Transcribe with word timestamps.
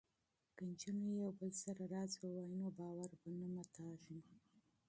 که 0.55 0.61
نجونې 0.69 1.07
یو 1.21 1.29
بل 1.39 1.51
سره 1.63 1.83
راز 1.93 2.11
ووايي 2.17 2.55
نو 2.61 2.67
باور 2.79 3.11
به 3.19 3.29
نه 3.39 3.45
وي 3.49 3.49
مات. 3.55 3.73